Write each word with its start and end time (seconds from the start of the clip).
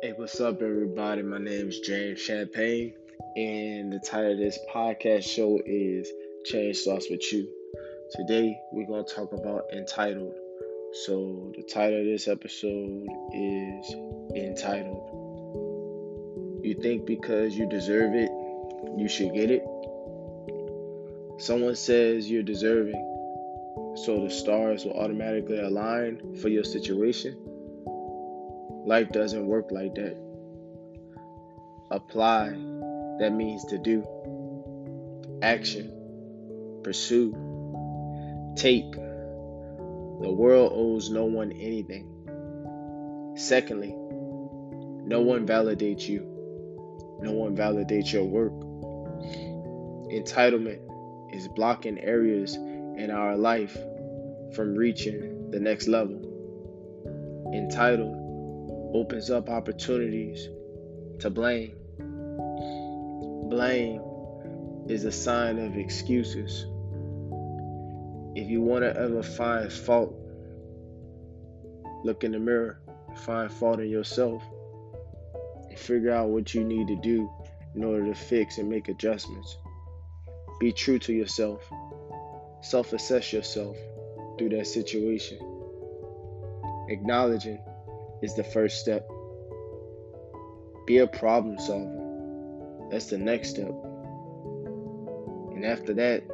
Hey, 0.00 0.12
what's 0.14 0.40
up, 0.40 0.62
everybody? 0.62 1.22
My 1.22 1.38
name 1.38 1.70
is 1.70 1.80
James 1.80 2.20
Champagne, 2.20 2.94
and 3.34 3.92
the 3.92 3.98
title 3.98 4.30
of 4.30 4.38
this 4.38 4.56
podcast 4.72 5.24
show 5.24 5.60
is 5.66 6.08
Change 6.44 6.76
Starts 6.76 7.10
With 7.10 7.32
You. 7.32 7.48
Today, 8.12 8.56
we're 8.70 8.86
going 8.86 9.04
to 9.04 9.12
talk 9.12 9.32
about 9.32 9.64
entitled. 9.72 10.36
So, 11.04 11.52
the 11.56 11.64
title 11.64 11.98
of 11.98 12.04
this 12.04 12.28
episode 12.28 13.08
is 13.34 13.92
entitled. 14.36 15.02
You 16.62 16.74
think 16.80 17.04
because 17.04 17.56
you 17.56 17.68
deserve 17.68 18.14
it, 18.14 18.30
you 18.96 19.08
should 19.08 19.34
get 19.34 19.50
it? 19.50 19.64
Someone 21.40 21.74
says 21.74 22.30
you're 22.30 22.44
deserving, 22.44 23.96
so 24.04 24.22
the 24.22 24.30
stars 24.30 24.84
will 24.84 24.92
automatically 24.92 25.58
align 25.58 26.36
for 26.40 26.48
your 26.50 26.62
situation. 26.62 27.36
Life 28.88 29.10
doesn't 29.10 29.46
work 29.46 29.70
like 29.70 29.94
that. 29.96 30.16
Apply, 31.90 32.48
that 33.20 33.34
means 33.34 33.66
to 33.66 33.76
do. 33.76 34.02
Action, 35.42 36.80
pursue, 36.82 37.32
take. 38.56 38.90
The 38.92 40.32
world 40.32 40.72
owes 40.74 41.10
no 41.10 41.26
one 41.26 41.52
anything. 41.52 43.34
Secondly, 43.36 43.90
no 43.90 45.20
one 45.20 45.46
validates 45.46 46.08
you. 46.08 46.20
No 47.20 47.32
one 47.32 47.54
validates 47.54 48.10
your 48.10 48.24
work. 48.24 48.54
Entitlement 50.10 50.80
is 51.34 51.46
blocking 51.46 51.98
areas 51.98 52.54
in 52.54 53.10
our 53.10 53.36
life 53.36 53.76
from 54.54 54.74
reaching 54.74 55.50
the 55.50 55.60
next 55.60 55.88
level. 55.88 56.24
Entitled 57.52 58.27
opens 58.94 59.30
up 59.30 59.48
opportunities 59.48 60.48
to 61.20 61.30
blame. 61.30 61.74
Blame 63.48 64.02
is 64.88 65.04
a 65.04 65.12
sign 65.12 65.58
of 65.58 65.76
excuses. 65.76 66.66
If 68.34 68.48
you 68.48 68.62
want 68.62 68.84
to 68.84 68.96
ever 68.96 69.22
find 69.22 69.72
fault, 69.72 70.14
look 72.04 72.24
in 72.24 72.32
the 72.32 72.38
mirror, 72.38 72.80
find 73.16 73.50
fault 73.50 73.80
in 73.80 73.90
yourself, 73.90 74.42
and 75.68 75.78
figure 75.78 76.12
out 76.12 76.28
what 76.28 76.54
you 76.54 76.64
need 76.64 76.88
to 76.88 76.96
do 76.96 77.30
in 77.74 77.84
order 77.84 78.06
to 78.06 78.14
fix 78.14 78.58
and 78.58 78.68
make 78.68 78.88
adjustments. 78.88 79.56
Be 80.60 80.72
true 80.72 80.98
to 81.00 81.12
yourself, 81.12 81.62
self 82.62 82.92
assess 82.92 83.32
yourself 83.32 83.76
through 84.38 84.50
that 84.50 84.66
situation. 84.66 85.38
Acknowledging 86.88 87.60
is 88.22 88.34
the 88.34 88.44
first 88.44 88.80
step. 88.80 89.08
Be 90.86 90.98
a 90.98 91.06
problem 91.06 91.58
solver. 91.58 92.88
That's 92.90 93.06
the 93.06 93.18
next 93.18 93.50
step. 93.50 93.72
And 95.54 95.64
after 95.64 95.92
that, 95.94 96.26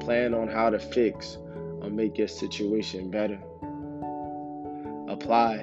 plan 0.00 0.34
on 0.34 0.48
how 0.48 0.70
to 0.70 0.78
fix 0.78 1.38
or 1.80 1.90
make 1.90 2.18
your 2.18 2.28
situation 2.28 3.10
better. 3.10 3.38
Apply 5.08 5.58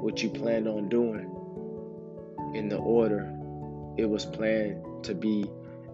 what 0.00 0.22
you 0.22 0.30
planned 0.30 0.66
on 0.66 0.88
doing 0.88 1.30
in 2.54 2.68
the 2.68 2.78
order 2.78 3.32
it 3.96 4.08
was 4.08 4.24
planned 4.24 4.82
to 5.04 5.14
be 5.14 5.44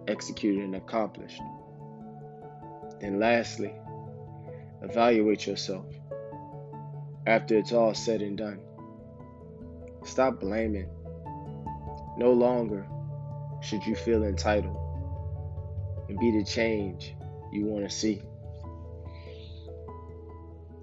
executed 0.07 0.63
and 0.63 0.75
accomplished. 0.75 1.41
And 3.01 3.19
lastly, 3.19 3.73
evaluate 4.81 5.45
yourself 5.45 5.85
after 7.27 7.57
it's 7.57 7.73
all 7.73 7.93
said 7.93 8.21
and 8.21 8.37
done. 8.37 8.59
Stop 10.05 10.39
blaming. 10.39 10.89
No 12.17 12.31
longer 12.31 12.87
should 13.61 13.85
you 13.85 13.95
feel 13.95 14.23
entitled 14.23 14.77
and 16.07 16.17
be 16.17 16.31
the 16.31 16.45
change 16.45 17.13
you 17.51 17.65
want 17.65 17.83
to 17.83 17.93
see. 17.93 18.21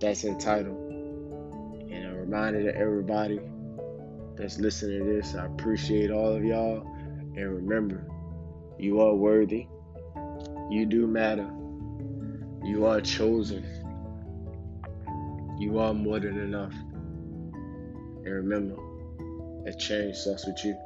That's 0.01 0.25
entitled. 0.25 0.77
And 1.91 2.13
a 2.13 2.15
reminder 2.15 2.71
to 2.71 2.79
everybody 2.79 3.41
that's 4.37 4.59
listening 4.59 4.99
to 4.99 5.13
this, 5.15 5.35
I 5.35 5.47
appreciate 5.47 6.11
all 6.11 6.37
of 6.37 6.45
y'all. 6.45 6.83
And 7.37 7.55
remember, 7.55 8.07
you 8.79 9.01
are 9.01 9.15
worthy. 9.15 9.67
You 10.71 10.85
do 10.85 11.07
matter. 11.07 11.51
You 12.63 12.85
are 12.85 13.01
chosen. 13.01 13.65
You 15.59 15.79
are 15.79 15.95
more 15.95 16.21
than 16.21 16.39
enough. 16.39 16.75
And 18.25 18.27
remember, 18.27 18.77
that 19.65 19.79
change 19.79 20.17
starts 20.17 20.47
with 20.47 20.65
you. 20.65 20.77